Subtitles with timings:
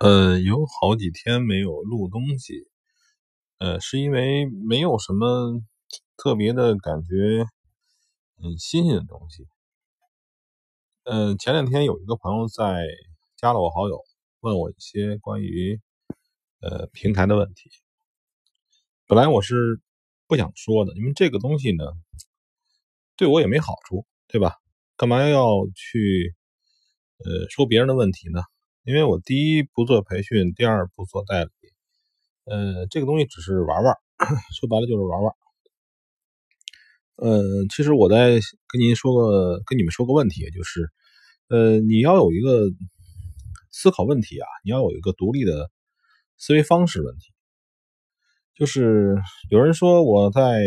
[0.00, 2.66] 呃，有好几天没有录东西，
[3.58, 5.60] 呃，是因为没有什么
[6.16, 7.44] 特别的感觉，
[8.42, 9.46] 嗯，新鲜的东西。
[11.04, 12.86] 呃，前两天有一个朋友在
[13.36, 14.02] 加了我好友，
[14.40, 15.78] 问我一些关于
[16.60, 17.68] 呃平台的问题。
[19.06, 19.82] 本来我是
[20.26, 21.84] 不想说的，因为这个东西呢，
[23.16, 24.56] 对我也没好处，对吧？
[24.96, 26.34] 干嘛要去
[27.18, 28.40] 呃说别人的问题呢？
[28.82, 31.50] 因为我第一不做培训，第二不做代理，
[32.44, 33.94] 呃，这个东西只是玩玩，
[34.58, 35.34] 说白了就是玩玩。
[37.16, 40.90] 呃，其实我在跟您说个，跟你们说个问题，就是，
[41.48, 42.64] 呃，你要有一个
[43.70, 45.70] 思考问题啊，你要有一个独立的
[46.38, 47.34] 思维方式问题。
[48.54, 49.16] 就是
[49.50, 50.62] 有人说我在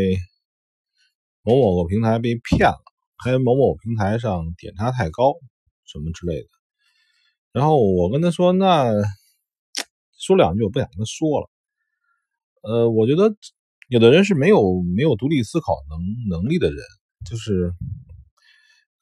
[1.41, 2.83] 某某个平台被骗了，
[3.17, 5.33] 还有某某平台上点差太高，
[5.85, 6.47] 什么之类的。
[7.53, 8.91] 然后我跟他说：“那
[10.19, 11.49] 说两句，我不想跟他说了。
[12.63, 13.35] 呃，我觉得
[13.89, 15.99] 有的人是没有没有独立思考能
[16.41, 16.79] 能力的人，
[17.29, 17.71] 就是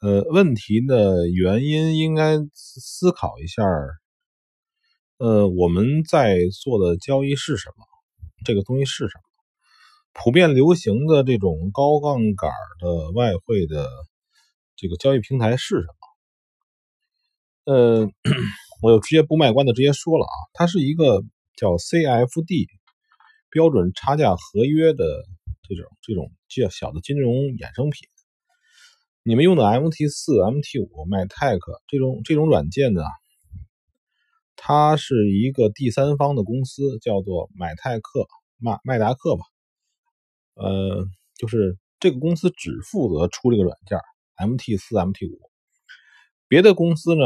[0.01, 3.63] 呃问题的原因应该思考一下。
[5.17, 7.85] 呃，我们在做的交易是什么？
[8.43, 9.21] 这个东西是什么？
[10.11, 13.87] 普遍流行的这种高杠杆的外汇的
[14.75, 15.95] 这个交易平台是什么？”
[17.65, 18.07] 呃，
[18.81, 21.23] 我就直接不卖关子，直接说了啊，它是一个
[21.55, 22.67] 叫 CFD
[23.49, 25.05] 标准差价合约的
[25.67, 28.07] 这种这种较小的金融衍生品。
[29.23, 33.03] 你们用的 MT 四、MT 五、MyTech 这种这种软件呢，
[34.55, 38.25] 它是一个第三方的公司，叫做买泰克
[38.57, 39.43] 麦麦达克吧。
[40.55, 41.05] 呃，
[41.37, 43.99] 就是这个公司只负责出这个软件
[44.37, 45.50] ，MT 四、MT 五。
[46.51, 47.23] 别的公司呢，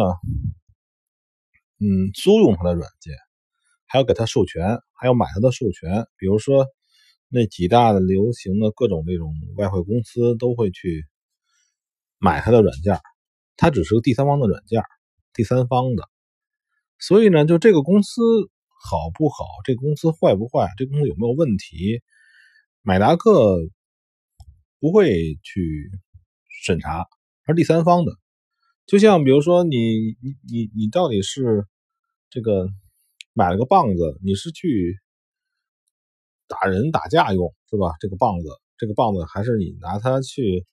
[1.79, 3.11] 嗯，租用他的软件，
[3.87, 6.05] 还要给他授权，还要买他的授权。
[6.19, 6.67] 比如说，
[7.29, 11.07] 那几大的流行的各种这种外汇公司都会去
[12.19, 12.99] 买他的软件，
[13.57, 14.83] 他只是个第三方的软件，
[15.33, 16.07] 第三方的。
[16.99, 18.21] 所以呢，就这个公司
[18.87, 22.03] 好不好，这个公司坏不坏，这公司有没有问题，
[22.83, 23.57] 买达克
[24.79, 25.89] 不会去
[26.63, 27.07] 审查，
[27.47, 28.11] 是第三方的。
[28.85, 29.77] 就像比如说，你
[30.21, 31.65] 你你你到底是
[32.29, 32.67] 这个
[33.33, 34.99] 买了个棒子，你是去
[36.47, 37.95] 打人打架用是吧？
[37.99, 38.47] 这个棒子，
[38.77, 40.67] 这个棒子还是你拿它去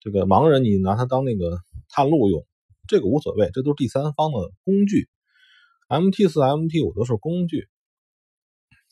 [0.00, 2.44] 这个盲人，你拿它当那个探路用，
[2.88, 5.08] 这个无所谓，这都是第三方的工具。
[5.88, 7.68] MT 四、MT 五都是工具，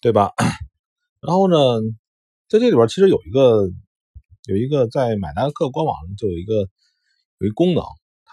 [0.01, 0.31] 对吧？
[1.21, 1.57] 然后呢，
[2.49, 3.69] 在这里边其实有一个
[4.47, 6.69] 有一个在买达克官网就有一个
[7.39, 7.83] 有一功能。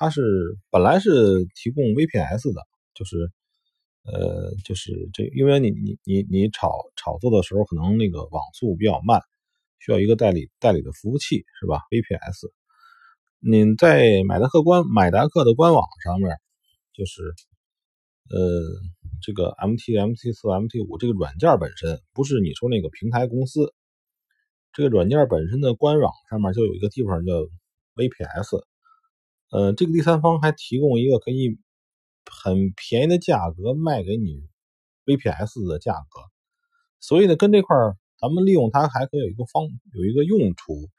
[0.02, 3.30] 它是本来是提供 VPS 的，就是，
[4.02, 9.22] 呃，就是这，因为你你你你炒炒作的时候，可能那个网速比较慢，
[9.78, 12.50] 需要一个代理代理的服务器，是吧？VPS，
[13.42, 16.36] 你在买达克官买达克的官网上面，
[16.94, 17.22] 就是，
[18.32, 18.40] 呃，
[19.22, 23.72] 这个 MT MT 四 MT 五这个软件本身，不是你说那个平台公司，
[24.74, 27.34] 这个软件本身的官网上面就有一个地方叫
[27.94, 28.64] VPS。
[29.52, 31.60] 呃，这个第三方还提供一个可以
[32.26, 34.42] 很便宜的价格卖给你
[35.06, 36.22] VPS 的价格，
[37.00, 37.76] 所以呢，跟这块
[38.20, 39.64] 咱们利用它还可以有一个方
[39.94, 40.90] 有一个用处。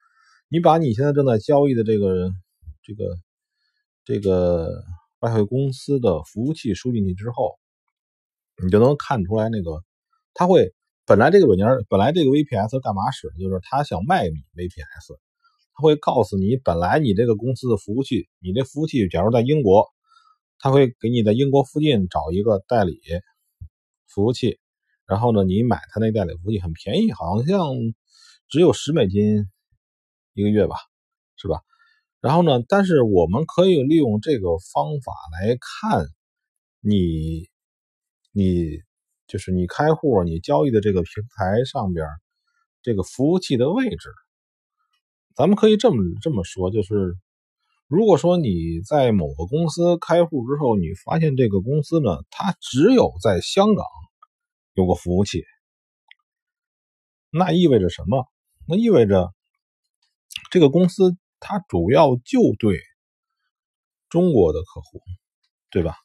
[0.48, 2.30] 你把你现在正在交易的这个
[2.82, 3.16] 这个
[4.04, 4.84] 这个
[5.20, 7.58] 外汇公司的服务器输进去之后，
[8.62, 9.82] 你就能看出来那个
[10.34, 10.74] 它会
[11.06, 13.32] 本来这个软件本来这个 VPS 干嘛使？
[13.38, 15.16] 就是他想卖你 VPS。
[15.75, 19.87] 他会告诉你，本来你这个公司的服务器，你这服务器假如在英国，
[20.59, 23.00] 他会给你在英国附近找一个代理
[24.06, 24.59] 服务器，
[25.06, 27.75] 然后呢，你买他那代理服务器很便宜，好像
[28.49, 29.47] 只有十美金
[30.34, 30.77] 一个月吧，
[31.37, 31.61] 是吧？
[32.21, 36.06] 然后呢，但是我们可以利用这个方法来看
[36.81, 37.49] 你，
[38.31, 38.79] 你
[39.26, 42.06] 就是你开户、你交易的这个平台上边
[42.82, 44.11] 这个服务器的位置。
[45.34, 47.17] 咱们可以这么这么说，就是
[47.88, 53.84] 如果说你在某个公司开户之后，你发现这个公司呢，它只有在香港
[54.75, 55.44] 有个服务器，
[57.31, 58.26] 那意味着什么？
[58.69, 59.32] 那意味着
[60.50, 62.79] 这个公司它主要就对
[64.08, 65.00] 中国的客户，
[65.70, 65.96] 对吧？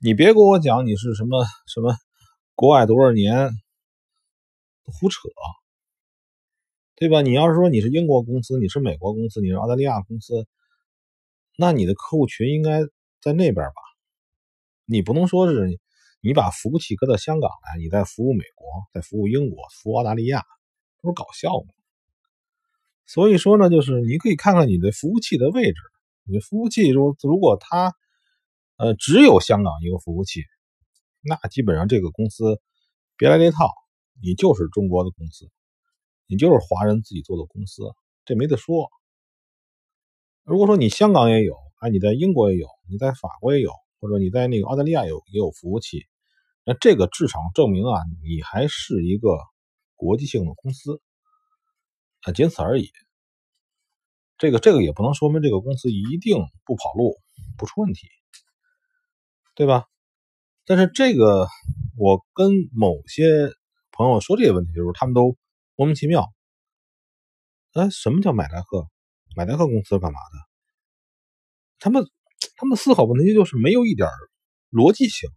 [0.00, 1.96] 你别跟我讲你是什么什么
[2.54, 3.50] 国外多少年，
[4.84, 5.18] 胡扯。
[6.96, 7.22] 对吧？
[7.22, 10.46] 你要是说你是英国公司，你是美国公司，你是澳大利亚公司，
[11.58, 12.82] 那你的客户群应该
[13.20, 13.74] 在那边吧？
[14.84, 15.80] 你不能说是
[16.20, 20.44] 你把服务器搁到香港来，你在服务美国，在服务英国，服务澳大利亚，
[21.00, 21.66] 不是搞笑吗？
[23.06, 25.80] 所以说呢，就是你可以看看你的服务器的位置，
[26.24, 27.92] 你的服务器如如果它
[28.76, 30.42] 呃只有香港一个服务器，
[31.22, 32.60] 那基本上这个公司
[33.16, 33.68] 别来这套，
[34.22, 35.50] 你就是中国的公司，
[36.26, 37.82] 你就是华人自己做的公司，
[38.24, 38.88] 这没得说。
[40.42, 46.06] 如果说你香港也有，哎，你在英国也有，你在法国也有，或者你在那个澳大利亚有也有服务器，
[46.64, 49.38] 那这个至少证明啊，你还是一个
[49.96, 51.00] 国际性的公司，
[52.22, 52.90] 啊，仅此而已。
[54.36, 57.16] 这个这个也不能说明这个公司一定不跑路、
[57.56, 58.08] 不出问题，
[59.54, 59.84] 对吧？
[60.66, 61.46] 但是这个
[61.96, 63.52] 我跟某些
[63.92, 65.36] 朋友说这个问题的时候，他们都
[65.76, 66.32] 莫名其妙。
[67.72, 68.88] 哎，什么叫买代客？
[69.36, 70.38] 买代客公司干嘛的？
[71.80, 72.08] 他们
[72.56, 74.08] 他们思考问题就是没有一点
[74.70, 75.28] 逻辑性，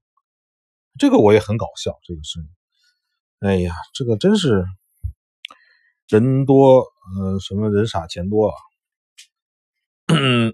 [1.00, 1.98] 这个我也很搞笑。
[2.04, 2.40] 这个事，
[3.40, 4.64] 哎呀，这个真是
[6.08, 6.86] 人多，
[7.20, 8.56] 呃，什么人傻钱多啊？
[10.08, 10.54] 嗯，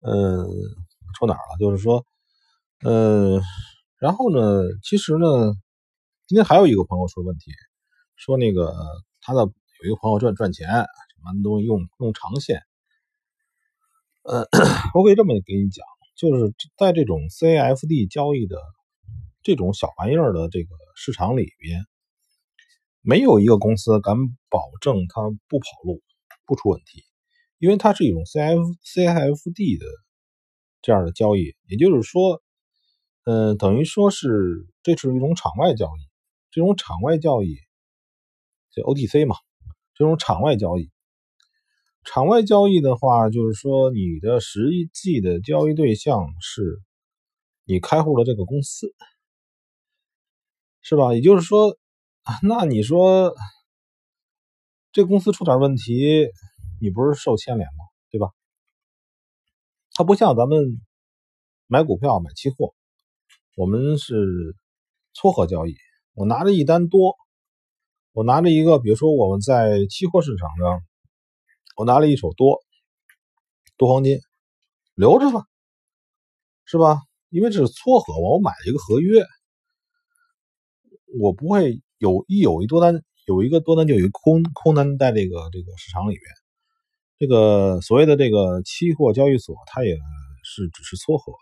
[0.00, 0.46] 呃，
[1.18, 1.58] 说哪儿了？
[1.58, 2.06] 就是说，
[2.82, 3.40] 呃，
[3.98, 5.26] 然后呢，其实呢，
[6.28, 7.52] 今天还有一个朋友说问题，
[8.16, 8.74] 说那个
[9.20, 10.66] 他的有一个朋友赚赚钱。
[10.68, 12.62] 什么东西用用长线，
[14.22, 14.46] 呃，
[14.94, 15.84] 我可以这么给你讲，
[16.16, 18.58] 就是在这种 CFD 交易的
[19.42, 21.84] 这种小玩意儿的这个市场里边，
[23.00, 24.16] 没有一个公司敢
[24.48, 26.00] 保证它不跑路、
[26.44, 27.02] 不出问题，
[27.58, 29.86] 因为它是一种 CF CFD 的
[30.82, 32.40] 这样的交易，也就是说，
[33.24, 36.06] 嗯，等于说是这是一种场外交易，
[36.56, 37.58] 这种场外交易
[38.70, 39.36] 就 OTC 嘛，
[39.92, 40.90] 这种场外交易。
[42.02, 46.80] 场外交易的话，就是说你的实际的交易对象是
[47.66, 48.94] 你开户的这个公司，
[50.80, 51.12] 是吧？
[51.12, 51.76] 也就是说，
[52.42, 53.34] 那你说
[54.92, 56.26] 这公司出点问题，
[56.80, 57.84] 你不是受牵连吗？
[58.10, 58.30] 对吧？
[59.92, 60.80] 它不像咱们
[61.66, 62.74] 买股票、买期货，
[63.56, 64.56] 我们是
[65.12, 65.76] 撮合交易。
[66.16, 67.14] 我拿着一单多，
[68.12, 70.82] 我拿着一个，比如说我们在期货市场上。
[71.76, 72.62] 我拿了一手多
[73.76, 74.18] 多黄金，
[74.94, 75.44] 留着吧，
[76.64, 77.02] 是吧？
[77.28, 79.22] 因为这是撮合，我买了一个合约，
[81.20, 86.22] 我不会有一有一多单，有一个多单就有一个空空单在这个这个市场里边。
[87.18, 89.98] 这个所谓的这个期货交易所，它也
[90.42, 91.34] 是只是撮合，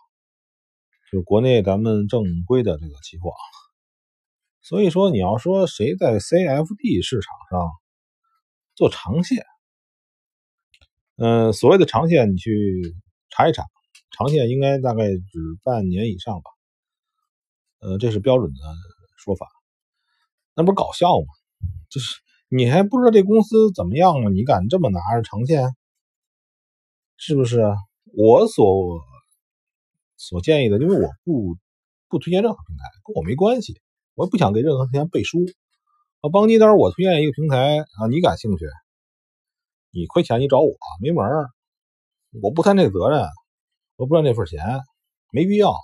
[1.13, 3.31] 就是国内咱们正规的这个期货。
[4.65, 7.71] 所以说，你要说谁在 CFD 市场上
[8.75, 9.45] 做长线？
[11.17, 12.95] 嗯，所谓的长线，你去
[13.29, 13.63] 查一查，
[14.11, 16.51] 长线应该大概指半年以上吧。
[17.81, 18.59] 呃，这是标准的
[19.19, 19.47] 说法。
[20.55, 21.27] 那不是搞笑吗？
[21.91, 22.17] 就是
[22.49, 24.31] 你还不知道这公司怎么样吗？
[24.31, 25.77] 你敢这么拿着长线？
[27.19, 27.61] 是不是？
[28.17, 28.99] 我所
[30.17, 31.55] 所建议的，因为我不
[32.09, 33.79] 不推荐任何平台，跟我没关系，
[34.15, 35.39] 我也不想给任何平台背书。
[36.21, 38.67] 啊，邦尼单我推荐一个平台啊，你感兴趣？
[39.91, 41.51] 你亏钱，你找我没门儿，
[42.43, 43.27] 我不担这个责任，
[43.97, 44.61] 我不赚这份钱，
[45.31, 45.75] 没必要。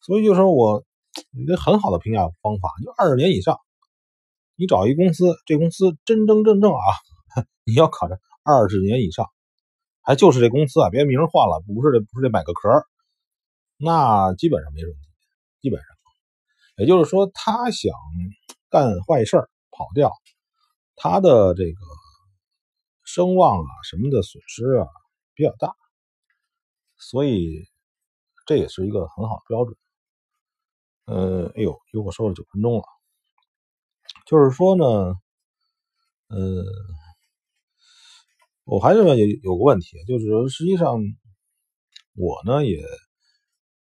[0.00, 0.84] 所以就说我
[1.32, 3.58] 一个很好的评价方法，就二十年以上，
[4.56, 6.84] 你找一公司，这公司真真正正啊，
[7.64, 9.26] 你要考着二十年以上，
[10.02, 12.68] 还就是这公司啊，别名换了，不是这不是这买个壳，
[13.76, 14.98] 那基本上没问题，
[15.62, 15.99] 基本上。
[16.80, 17.92] 也就是说，他想
[18.68, 19.36] 干坏事
[19.70, 20.10] 跑掉，
[20.96, 21.78] 他的这个。
[23.02, 24.86] 声望啊，什么的损失啊
[25.34, 25.74] 比较大，
[26.96, 27.66] 所以
[28.46, 29.76] 这也是一个很好的标准。
[31.06, 32.84] 呃，哎呦，又我说了九分钟了，
[34.26, 34.84] 就是说呢，
[36.28, 36.64] 呃，
[38.62, 41.00] 我还是有有个问题，就是实际上
[42.14, 42.80] 我呢也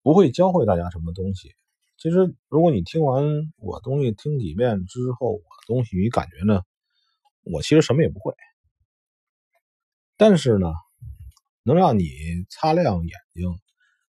[0.02, 1.54] 不会教会大家什么东西。
[2.04, 3.24] 其实如果你听完
[3.56, 6.60] 我东西听几遍之后，我的东西你感觉呢，
[7.44, 8.34] 我其实什么也不会。
[10.18, 10.66] 但是呢，
[11.62, 12.04] 能让你
[12.50, 13.58] 擦亮眼睛，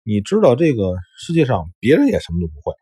[0.02, 2.74] 你知道这个世界上别人也什么都不会，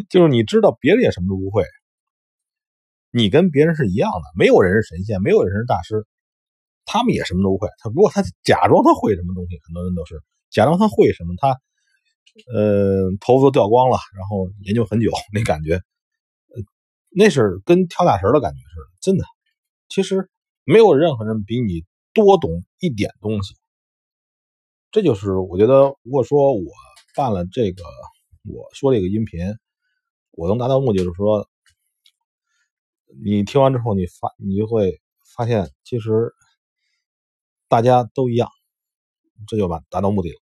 [0.10, 1.64] 就是你知道别人也什么都不会，
[3.10, 6.06] 你跟别人是一样的，没有人是神仙，没有人是大师，
[6.84, 7.66] 他们也什么都不会。
[7.78, 11.58] 他如果他假装他会什么东西，很多人都是假装他会什么，他
[12.54, 16.62] 呃头发都掉光了，然后研究很久，那感觉，呃，
[17.10, 19.24] 那是跟跳大神的感觉似的，真的，
[19.88, 20.30] 其实。
[20.68, 22.50] 没有任何人比你多懂
[22.80, 23.54] 一点东西，
[24.90, 25.94] 这就是我觉得。
[26.02, 26.64] 如果说我
[27.14, 27.84] 办了这个
[28.42, 29.38] 我说这个音频，
[30.32, 31.48] 我能达到目的就是说，
[33.22, 35.00] 你听完之后，你发你就会
[35.36, 36.34] 发现，其实
[37.68, 38.50] 大家都一样，
[39.46, 40.45] 这就完达到目的了。